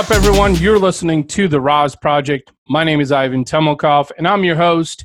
[0.00, 0.54] Up, everyone?
[0.54, 2.50] You're listening to The RAS Project.
[2.70, 5.04] My name is Ivan Temelkov, and I'm your host.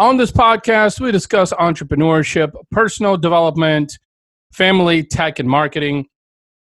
[0.00, 3.96] On this podcast, we discuss entrepreneurship, personal development,
[4.52, 6.06] family, tech, and marketing.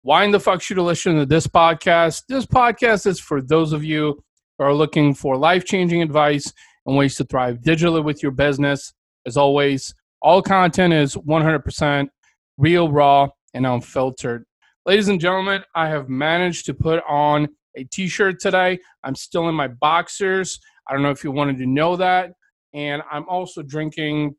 [0.02, 2.24] Why in the fuck should you listen to this podcast?
[2.28, 4.24] This podcast is for those of you
[4.58, 6.52] who are looking for life changing advice
[6.84, 8.92] and ways to thrive digitally with your business.
[9.24, 12.08] As always, all content is 100%
[12.56, 14.46] real, raw, and unfiltered.
[14.84, 18.78] Ladies and gentlemen, I have managed to put on a t shirt today.
[19.04, 20.60] I'm still in my boxers.
[20.88, 22.32] I don't know if you wanted to know that.
[22.74, 24.34] And I'm also drinking,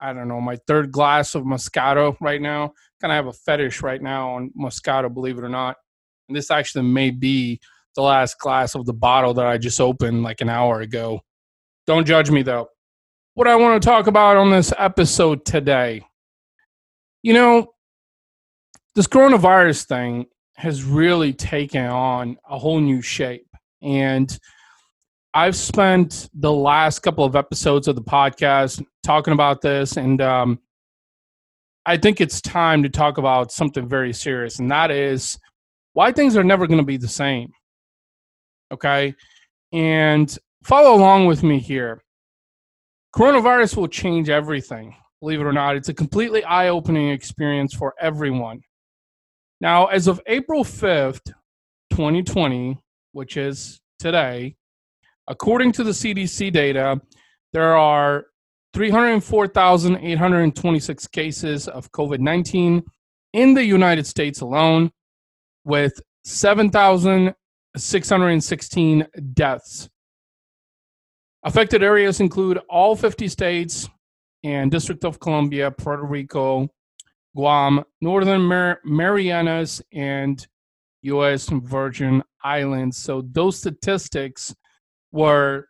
[0.00, 2.72] I don't know, my third glass of Moscato right now.
[3.00, 5.76] Kind of have a fetish right now on Moscato, believe it or not.
[6.28, 7.60] And this actually may be
[7.96, 11.20] the last glass of the bottle that I just opened like an hour ago.
[11.86, 12.68] Don't judge me though.
[13.34, 16.04] What I want to talk about on this episode today.
[17.22, 17.72] You know,
[18.94, 23.46] this coronavirus thing has really taken on a whole new shape.
[23.82, 24.36] And
[25.32, 29.96] I've spent the last couple of episodes of the podcast talking about this.
[29.96, 30.58] And um,
[31.86, 35.38] I think it's time to talk about something very serious, and that is
[35.94, 37.50] why things are never going to be the same.
[38.72, 39.14] Okay.
[39.72, 42.02] And follow along with me here.
[43.14, 45.74] Coronavirus will change everything, believe it or not.
[45.74, 48.60] It's a completely eye opening experience for everyone.
[49.60, 51.32] Now, as of April 5th,
[51.90, 52.78] 2020,
[53.12, 54.56] which is today,
[55.28, 56.98] according to the CDC data,
[57.52, 58.24] there are
[58.72, 62.82] 304,826 cases of COVID 19
[63.32, 64.90] in the United States alone,
[65.64, 69.88] with 7,616 deaths.
[71.42, 73.88] Affected areas include all 50 states
[74.42, 76.68] and District of Columbia, Puerto Rico,
[77.34, 80.46] Guam, Northern Mar- Marianas, and
[81.02, 81.48] U.S.
[81.48, 82.96] Virgin Islands.
[82.96, 84.54] So those statistics
[85.12, 85.66] were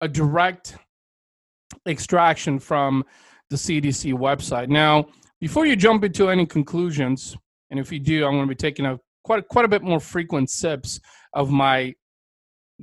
[0.00, 0.76] a direct
[1.86, 3.04] extraction from
[3.50, 4.68] the CDC website.
[4.68, 5.06] Now,
[5.40, 7.36] before you jump into any conclusions,
[7.70, 10.00] and if you do, I'm going to be taking a quite quite a bit more
[10.00, 11.00] frequent sips
[11.34, 11.94] of my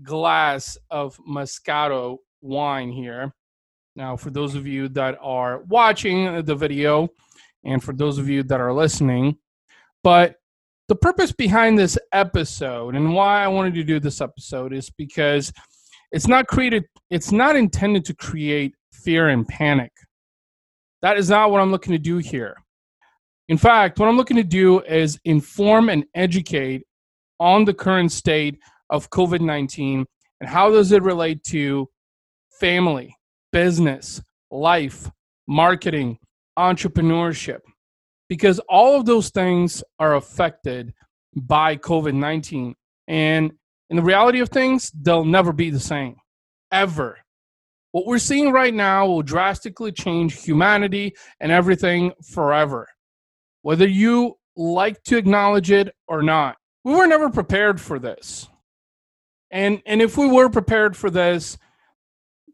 [0.04, 3.34] glass of Moscato wine here.
[3.96, 7.10] Now, for those of you that are watching the video,
[7.66, 9.38] and for those of you that are listening.
[10.04, 10.36] But
[10.88, 15.52] the purpose behind this episode and why I wanted to do this episode is because
[16.12, 19.92] it's not created, it's not intended to create fear and panic.
[21.02, 22.56] That is not what I'm looking to do here.
[23.50, 26.84] In fact, what I'm looking to do is inform and educate
[27.40, 28.60] on the current state
[28.90, 30.06] of COVID 19
[30.40, 31.88] and how does it relate to
[32.60, 33.16] family,
[33.52, 34.22] business,
[34.52, 35.10] life,
[35.48, 36.18] marketing,
[36.58, 37.60] entrepreneurship,
[38.30, 40.94] because all of those things are affected
[41.36, 42.76] by COVID 19.
[43.08, 43.52] And
[43.90, 46.16] in the reality of things, they'll never be the same,
[46.72, 47.18] ever.
[47.92, 52.88] What we're seeing right now will drastically change humanity and everything forever,
[53.62, 56.58] whether you like to acknowledge it or not.
[56.84, 58.50] We were never prepared for this.
[59.52, 61.58] And, and if we were prepared for this,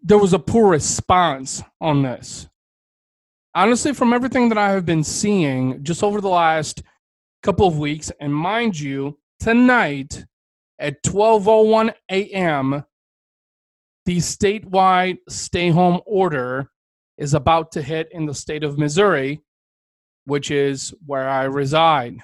[0.04, 2.48] there was a poor response on this
[3.54, 6.84] honestly, from everything that I have been seeing just over the last
[7.44, 10.26] couple of weeks, and mind you, tonight
[10.80, 12.86] at 12:01 a.m.,
[14.06, 16.70] the statewide stay-home order
[17.18, 19.42] is about to hit in the state of Missouri,
[20.26, 22.20] which is where I reside.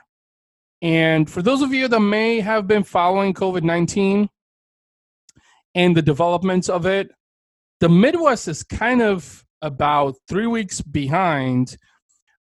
[0.82, 4.30] And for those of you that may have been following COVID 19
[5.76, 7.12] and the developments of it,
[7.80, 11.78] the Midwest is kind of about three weeks behind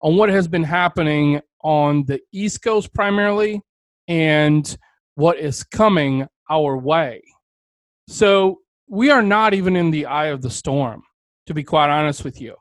[0.02, 3.62] on what has been happening on the East Coast primarily
[4.08, 4.78] and
[5.16, 7.22] what is coming our way.
[8.08, 11.04] So we are not even in the eye of the storm,
[11.48, 12.56] to be quite honest with you.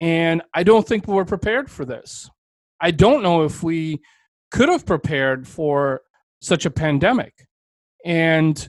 [0.00, 2.28] And I don't think we're prepared for this.
[2.80, 4.02] I don't know if we
[4.50, 6.02] could have prepared for
[6.40, 7.32] such a pandemic.
[8.04, 8.68] And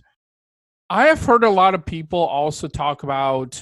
[0.89, 3.61] I have heard a lot of people also talk about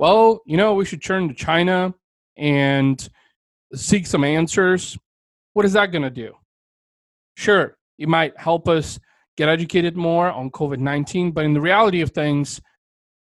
[0.00, 1.92] well, you know, we should turn to China
[2.38, 3.06] and
[3.74, 4.96] seek some answers.
[5.52, 6.32] What is that going to do?
[7.36, 8.98] Sure, it might help us
[9.36, 12.62] get educated more on COVID 19, but in the reality of things,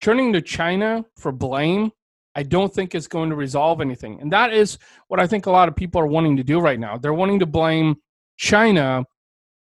[0.00, 1.92] turning to China for blame,
[2.34, 4.20] I don't think is going to resolve anything.
[4.20, 4.76] And that is
[5.06, 6.98] what I think a lot of people are wanting to do right now.
[6.98, 7.94] They're wanting to blame
[8.38, 9.04] China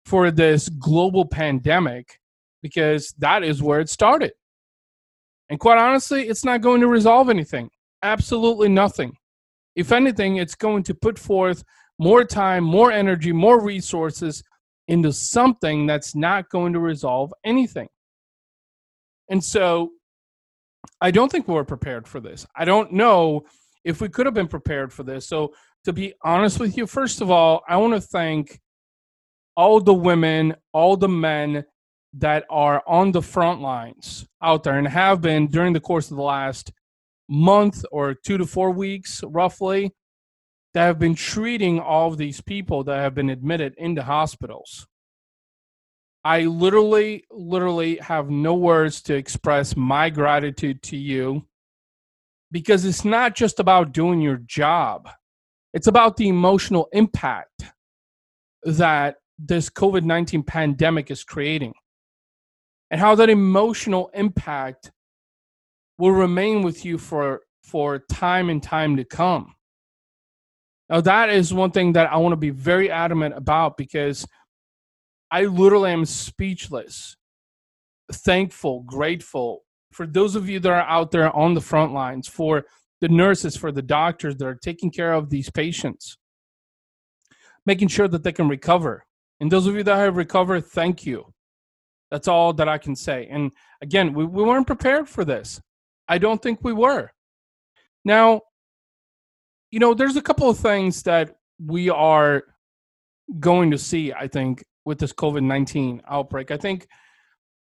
[0.05, 2.19] for this global pandemic
[2.61, 4.33] because that is where it started.
[5.51, 7.71] And quite honestly, it's not going to resolve anything.
[8.03, 9.13] Absolutely nothing.
[9.77, 11.65] If anything, it's going to put forth
[11.99, 14.43] more time, more energy, more resources
[14.89, 17.89] into something that's not going to resolve anything.
[19.31, 19.91] And so
[21.01, 22.47] I don't think we were prepared for this.
[22.57, 23.45] I don't know
[23.85, 25.29] if we could have been prepared for this.
[25.29, 25.55] So,
[25.85, 28.61] to be honest with you, first of all, I want to thank
[29.57, 31.65] all the women, all the men
[32.15, 36.17] that are on the front lines out there and have been during the course of
[36.17, 36.73] the last
[37.29, 39.93] month or two to four weeks, roughly,
[40.75, 44.87] that have been treating all of these people that have been admitted into hospitals.
[46.25, 51.47] I literally, literally have no words to express my gratitude to you
[52.51, 55.09] because it's not just about doing your job,
[55.75, 57.65] it's about the emotional impact
[58.65, 61.75] that this COVID 19 pandemic is creating
[62.91, 64.91] and how that emotional impact
[65.99, 69.55] will remain with you for, for time and time to come.
[70.89, 74.27] Now, that is one thing that I want to be very adamant about because
[75.31, 77.17] I literally am speechless,
[78.11, 82.65] thankful, grateful for those of you that are out there on the front lines, for
[83.01, 86.17] the nurses, for the doctors that are taking care of these patients,
[87.67, 89.05] making sure that they can recover.
[89.41, 91.33] And those of you that have recovered, thank you.
[92.11, 93.29] That's all that I can say.
[93.31, 93.53] And
[93.83, 95.61] again, we, we weren't prepared for this.
[96.09, 97.11] I don't think we were.
[98.05, 98.43] Now,
[99.71, 102.45] you know, there's a couple of things that we are
[103.39, 106.51] going to see, I think, with this COVID 19 outbreak.
[106.51, 106.89] I think,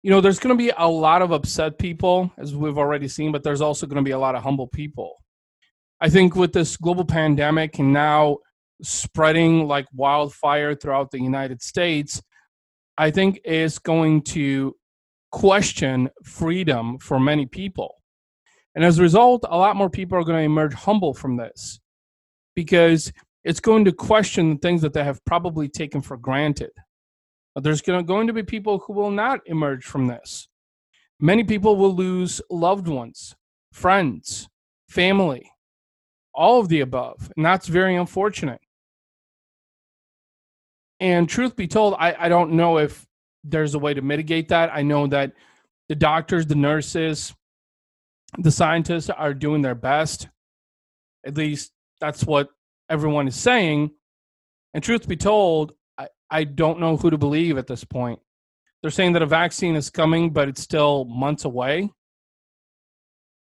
[0.02, 3.32] you know, there's going to be a lot of upset people, as we've already seen,
[3.32, 5.16] but there's also going to be a lot of humble people.
[6.00, 8.38] I think with this global pandemic and now
[8.82, 12.20] spreading like wildfire throughout the United States,
[12.98, 14.74] I think is going to
[15.32, 17.94] question freedom for many people.
[18.74, 21.80] And as a result, a lot more people are going to emerge humble from this
[22.54, 23.12] because
[23.44, 26.70] it's going to question the things that they have probably taken for granted.
[27.54, 30.48] There's going to be people who will not emerge from this.
[31.20, 33.34] Many people will lose loved ones,
[33.72, 34.48] friends,
[34.88, 35.50] family,
[36.34, 37.32] all of the above.
[37.36, 38.60] And that's very unfortunate.
[41.00, 43.06] And truth be told, I, I don't know if
[43.44, 44.70] there's a way to mitigate that.
[44.72, 45.32] I know that
[45.88, 47.34] the doctors, the nurses,
[48.38, 50.28] the scientists are doing their best.
[51.24, 52.48] At least that's what
[52.88, 53.90] everyone is saying.
[54.74, 58.20] And truth be told, I, I don't know who to believe at this point.
[58.82, 61.90] They're saying that a vaccine is coming, but it's still months away.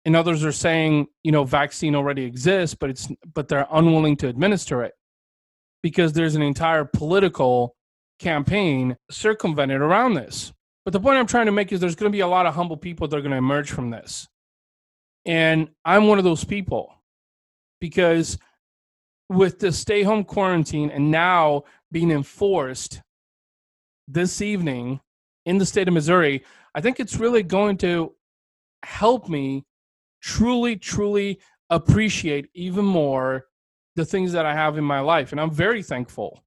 [0.06, 4.28] And others are saying, you know, vaccine already exists, but it's but they're unwilling to
[4.28, 4.94] administer it
[5.86, 7.76] because there's an entire political
[8.18, 10.52] campaign circumvented around this.
[10.84, 12.56] But the point I'm trying to make is there's going to be a lot of
[12.56, 14.28] humble people that are going to emerge from this.
[15.28, 16.92] And I'm one of those people
[17.80, 18.40] because
[19.30, 23.04] with the stay home quarantine and now being enforced
[24.08, 25.02] this evening
[25.46, 26.44] in the state of Missouri,
[26.74, 28.16] I think it's really going to
[28.82, 29.66] help me
[30.20, 31.38] truly, truly
[31.70, 33.46] appreciate even more
[33.96, 35.32] the things that I have in my life.
[35.32, 36.44] And I'm very thankful.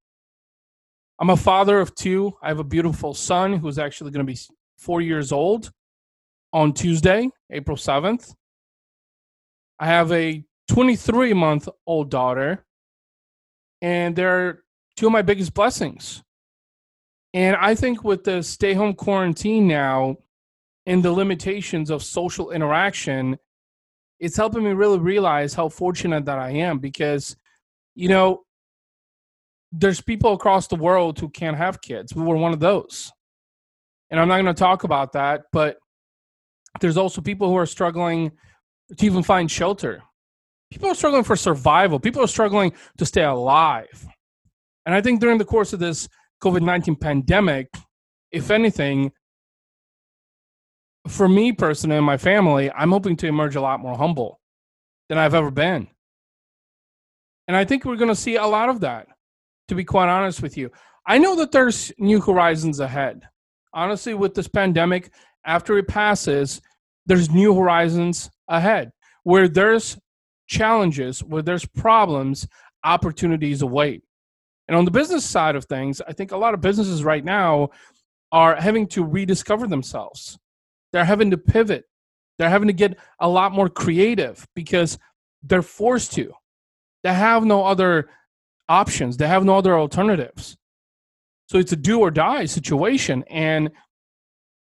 [1.19, 2.33] I'm a father of two.
[2.41, 4.39] I have a beautiful son who's actually going to be
[4.77, 5.71] four years old
[6.53, 8.33] on Tuesday, April 7th.
[9.79, 12.65] I have a 23 month old daughter,
[13.81, 14.63] and they're
[14.95, 16.23] two of my biggest blessings.
[17.33, 20.17] And I think with the stay home quarantine now
[20.85, 23.37] and the limitations of social interaction,
[24.19, 27.35] it's helping me really realize how fortunate that I am because,
[27.95, 28.43] you know,
[29.71, 32.15] there's people across the world who can't have kids.
[32.15, 33.11] We were one of those.
[34.09, 35.77] And I'm not going to talk about that, but
[36.81, 38.31] there's also people who are struggling
[38.97, 40.01] to even find shelter.
[40.71, 41.99] People are struggling for survival.
[41.99, 44.07] People are struggling to stay alive.
[44.85, 46.09] And I think during the course of this
[46.41, 47.67] COVID 19 pandemic,
[48.31, 49.11] if anything,
[51.09, 54.39] for me personally and my family, I'm hoping to emerge a lot more humble
[55.09, 55.87] than I've ever been.
[57.47, 59.07] And I think we're going to see a lot of that,
[59.67, 60.71] to be quite honest with you.
[61.07, 63.27] I know that there's new horizons ahead.
[63.73, 65.11] Honestly, with this pandemic,
[65.45, 66.61] after it passes,
[67.07, 68.91] there's new horizons ahead
[69.23, 69.97] where there's
[70.47, 72.47] challenges, where there's problems,
[72.83, 74.03] opportunities await.
[74.67, 77.69] And on the business side of things, I think a lot of businesses right now
[78.31, 80.37] are having to rediscover themselves.
[80.93, 81.85] They're having to pivot.
[82.37, 84.97] They're having to get a lot more creative because
[85.43, 86.33] they're forced to.
[87.03, 88.09] They have no other
[88.67, 90.57] options, they have no other alternatives.
[91.47, 93.23] So it's a do or die situation.
[93.29, 93.71] And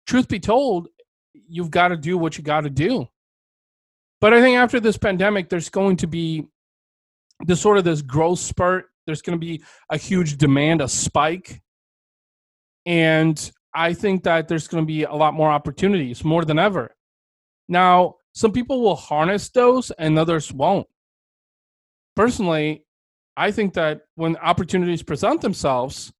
[0.07, 0.87] truth be told,
[1.33, 3.07] you've got to do what you got to do.
[4.21, 6.47] But I think after this pandemic, there's going to be
[7.45, 8.85] this sort of this growth spurt.
[9.05, 11.61] There's going to be a huge demand, a spike
[12.87, 16.95] And I think that there's going to be a lot more opportunities, more than ever.
[17.69, 20.87] Now, some people will harness those and others won't.
[22.15, 22.85] Personally,
[23.37, 26.11] I think that when opportunities present themselves,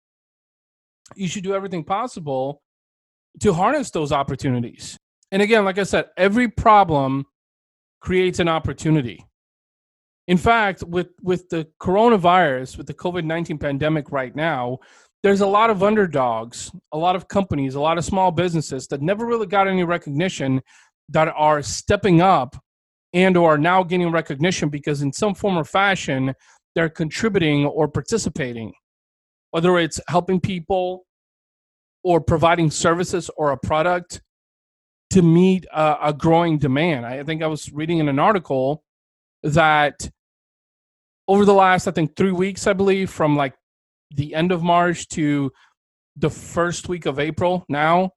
[1.15, 2.61] you should do everything possible
[3.39, 4.95] to harness those opportunities.
[5.31, 7.25] And again, like I said, every problem
[8.01, 9.25] creates an opportunity.
[10.27, 14.77] In fact, with, with the coronavirus, with the COVID 19 pandemic right now,
[15.27, 19.01] there's a lot of underdogs, a lot of companies, a lot of small businesses that
[19.01, 20.61] never really got any recognition
[21.09, 22.55] that are stepping up
[23.13, 26.33] and or are now getting recognition because in some form or fashion
[26.75, 28.71] they're contributing or participating.
[29.51, 31.05] Whether it's helping people
[32.03, 34.21] or providing services or a product
[35.09, 37.05] to meet a, a growing demand.
[37.05, 38.83] I think i was reading in an article
[39.43, 40.09] that
[41.27, 43.53] over the last i think three weeks i believe from like
[44.11, 45.51] the end of march to
[46.15, 48.11] the first week of april now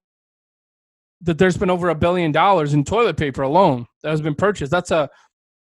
[1.23, 4.73] that there's been over a billion dollars in toilet paper alone that has been purchased.
[4.73, 5.09] That's a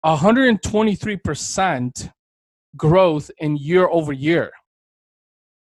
[0.05, 2.11] 123%
[2.77, 4.51] growth in year over year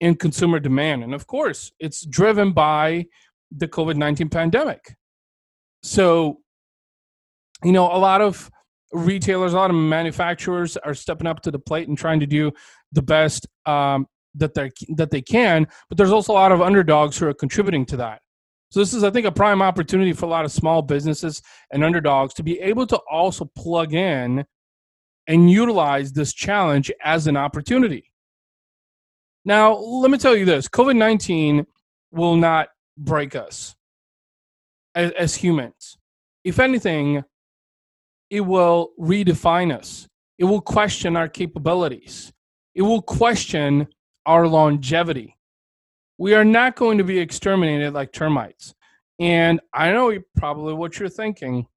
[0.01, 1.03] in consumer demand.
[1.03, 3.05] And of course, it's driven by
[3.55, 4.95] the COVID 19 pandemic.
[5.83, 6.39] So,
[7.63, 8.49] you know, a lot of
[8.91, 12.51] retailers, a lot of manufacturers are stepping up to the plate and trying to do
[12.91, 15.67] the best um, that they that they can.
[15.89, 18.21] But there's also a lot of underdogs who are contributing to that.
[18.69, 21.83] So this is, I think, a prime opportunity for a lot of small businesses and
[21.83, 24.43] underdogs to be able to also plug in
[25.27, 28.11] and utilize this challenge as an opportunity.
[29.45, 31.65] Now, let me tell you this COVID 19
[32.11, 33.75] will not break us
[34.95, 35.97] as, as, humans.
[36.43, 37.23] If anything,
[38.29, 42.33] it will redefine us, it will question our capabilities,
[42.73, 43.87] it will question
[44.25, 45.35] our longevity
[46.17, 48.73] we are not going to be exterminated like termites.
[49.19, 51.67] And I know probably what you're thinking.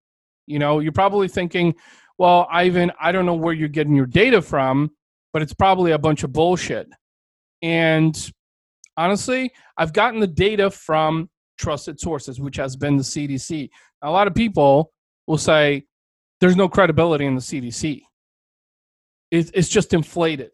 [0.47, 1.75] You know, you're probably thinking,
[2.19, 4.90] well, Ivan, I don't know where you're getting your data from,
[5.33, 6.88] but it's probably a bunch of bullshit.
[7.62, 8.33] And
[8.97, 11.28] honestly, I've gotten the data from
[11.59, 13.69] trusted sources, which has been the CDC.
[14.02, 14.93] A lot of people
[15.26, 15.85] will say
[16.40, 18.02] there's no credibility in the CDC.
[19.31, 20.52] It's just inflated.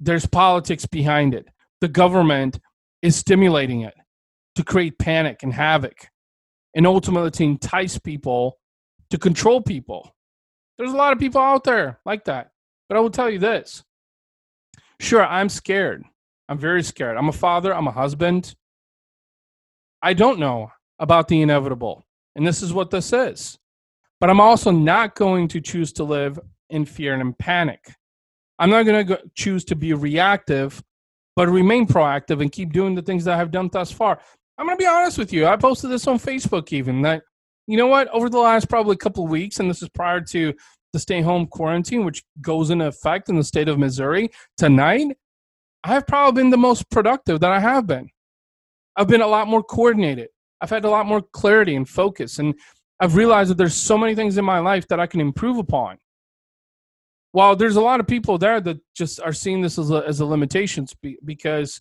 [0.00, 1.46] There's politics behind it
[1.80, 2.58] the government
[3.02, 3.94] is stimulating it
[4.54, 6.08] to create panic and havoc
[6.74, 8.58] and ultimately to entice people
[9.10, 10.14] to control people.
[10.78, 12.50] There's a lot of people out there like that.
[12.88, 13.84] But I will tell you this
[15.00, 16.04] sure, I'm scared.
[16.48, 17.16] I'm very scared.
[17.16, 18.54] I'm a father, I'm a husband.
[20.02, 22.04] I don't know about the inevitable.
[22.34, 23.58] And this is what this is.
[24.20, 26.38] But I'm also not going to choose to live
[26.70, 27.80] in fear and in panic.
[28.58, 30.82] I'm not going to choose to be reactive
[31.36, 34.18] but remain proactive and keep doing the things that I've done thus far.
[34.58, 35.46] I'm going to be honest with you.
[35.46, 37.22] I posted this on Facebook even that,
[37.66, 40.54] you know what, over the last probably couple weeks, and this is prior to
[40.94, 45.14] the stay home quarantine, which goes into effect in the state of Missouri tonight,
[45.84, 48.08] I've probably been the most productive that I have been.
[48.96, 50.28] I've been a lot more coordinated.
[50.62, 52.38] I've had a lot more clarity and focus.
[52.38, 52.54] And
[52.98, 55.98] I've realized that there's so many things in my life that I can improve upon
[57.36, 60.20] while there's a lot of people there that just are seeing this as a, as
[60.20, 60.86] a limitation
[61.24, 61.80] because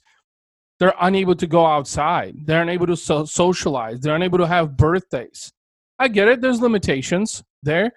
[0.79, 2.35] they're unable to go outside.
[2.45, 4.01] They're unable to so- socialize.
[4.01, 5.53] They're unable to have birthdays.
[5.97, 6.41] I get it.
[6.41, 7.91] There's limitations there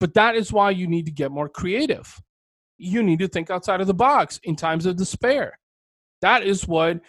[0.00, 2.20] but that is why you need to get more creative.
[2.78, 5.58] You need to think outside of the box in times of despair.
[6.20, 7.00] That is what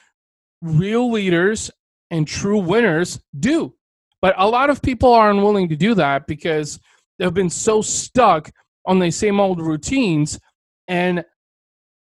[0.61, 1.69] real leaders
[2.11, 3.73] and true winners do.
[4.21, 6.79] But a lot of people are unwilling to do that because
[7.19, 8.49] they've been so stuck
[8.87, 10.39] on the same old routines
[10.87, 11.23] and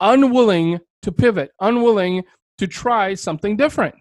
[0.01, 2.25] unwilling to pivot, unwilling
[2.59, 3.95] to try something different.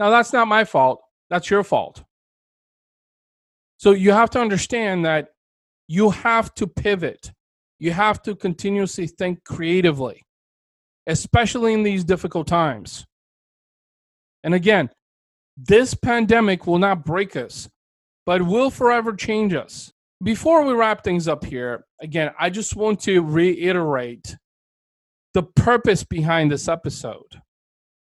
[0.00, 1.00] Now, that's not my fault.
[1.30, 2.02] That's your fault.
[3.76, 5.28] So you have to understand that
[5.86, 7.30] you have to pivot.
[7.78, 10.22] You have to continuously think creatively,
[11.06, 13.04] especially in these difficult times.
[14.42, 14.88] And again,
[15.56, 17.68] this pandemic will not break us,
[18.24, 19.92] but will forever change us
[20.22, 24.36] before we wrap things up here, again, I just want to reiterate
[25.34, 27.40] the purpose behind this episode.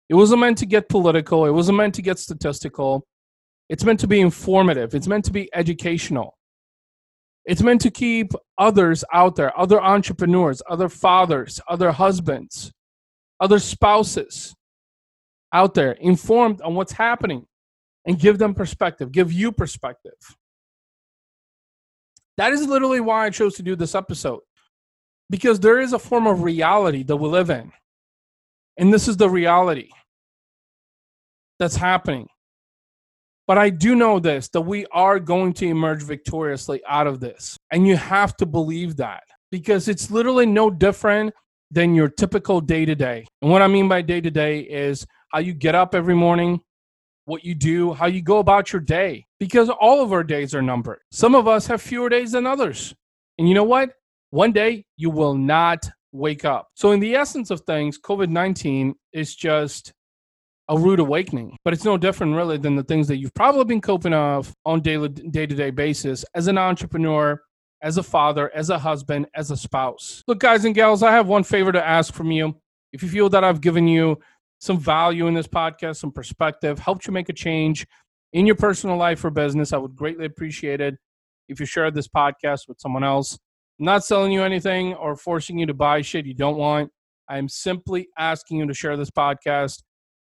[0.09, 3.07] It wasn't meant to get political, it wasn't meant to get statistical.
[3.69, 6.37] It's meant to be informative, it's meant to be educational.
[7.47, 12.73] It's meant to keep others out there, other entrepreneurs, other fathers, other husbands,
[13.41, 14.55] other spouses
[15.53, 17.47] out there informed on what's happening
[18.05, 20.13] and give them perspective, give you perspective.
[22.37, 24.41] That is literally why I chose to do this episode.
[25.31, 27.73] Because there is a form of reality that we live in.
[28.77, 29.89] And this is the reality
[31.59, 32.29] that's happening.
[33.47, 37.57] But I do know this that we are going to emerge victoriously out of this.
[37.71, 41.33] And you have to believe that because it's literally no different
[41.71, 43.27] than your typical day to day.
[43.43, 46.61] And what I mean by day to day is how you get up every morning,
[47.27, 50.63] what you do, how you go about your day, because all of our days are
[50.63, 51.01] numbered.
[51.11, 52.95] Some of us have fewer days than others.
[53.39, 53.91] And you know what?
[54.31, 56.69] One day you will not wake up.
[56.75, 59.93] So, in the essence of things, COVID 19 is just
[60.69, 63.81] a rude awakening, but it's no different really than the things that you've probably been
[63.81, 67.41] coping of on daily day to day basis as an entrepreneur,
[67.83, 70.25] as a father, as a husband, as a spouse.
[70.27, 72.57] Look, guys and gals, I have one favor to ask from you.
[72.93, 74.19] If you feel that I've given you
[74.59, 77.87] some value in this podcast, some perspective, helped you make a change
[78.33, 80.97] in your personal life or business, I would greatly appreciate it
[81.49, 83.39] if you shared this podcast with someone else.
[83.79, 86.91] I'm not selling you anything or forcing you to buy shit you don't want.
[87.31, 89.83] I am simply asking you to share this podcast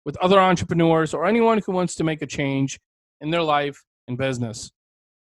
[0.06, 2.80] with other entrepreneurs or anyone who wants to make a change
[3.20, 4.72] in their life and business.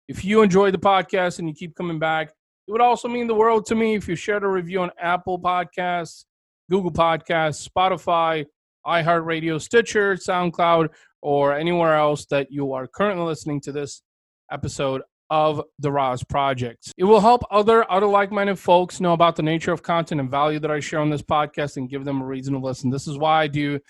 [0.09, 2.29] If you enjoy the podcast and you keep coming back,
[2.69, 5.41] it would also mean the world to me if you shared a review on Apple
[5.41, 6.25] Podcasts,
[6.71, 8.45] Google Podcasts, Spotify,
[8.87, 10.89] iHeartRadio, Stitcher, SoundCloud,
[11.23, 14.03] or anywhere else that you are currently listening to this
[14.51, 16.93] episode of the RAS Project.
[16.97, 20.61] It will help other other like-minded folks know about the nature of content and value
[20.61, 22.91] that I share on this podcast and give them a reason to listen.
[22.91, 23.81] This is why I do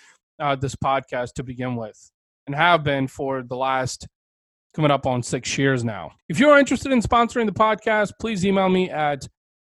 [0.40, 1.98] uh, this podcast to begin with,
[2.46, 4.06] and have been for the last
[4.74, 6.12] coming up on six years now.
[6.28, 9.26] If you're interested in sponsoring the podcast, please email me at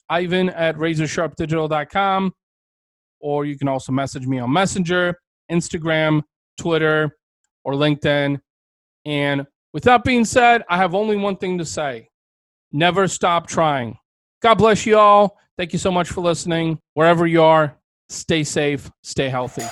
[0.09, 2.31] ivan at razorsharpdigital.com
[3.25, 5.17] or you can also message me on Messenger,
[5.51, 6.21] Instagram,
[6.59, 7.17] Twitter,
[7.63, 8.39] or LinkedIn.
[9.03, 12.09] And with that being said, I have only one thing to say
[12.71, 13.97] never stop trying.
[14.43, 15.39] God bless you all.
[15.57, 16.77] Thank you so much for listening.
[16.93, 17.75] Wherever you are,
[18.09, 19.63] stay safe, stay healthy.